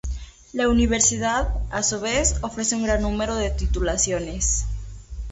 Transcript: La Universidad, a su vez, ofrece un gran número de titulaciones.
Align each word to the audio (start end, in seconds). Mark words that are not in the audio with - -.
La 0.53 0.67
Universidad, 0.67 1.53
a 1.69 1.83
su 1.83 1.99
vez, 1.99 2.37
ofrece 2.41 2.75
un 2.75 2.81
gran 2.83 3.03
número 3.03 3.35
de 3.35 3.51
titulaciones. 3.51 4.65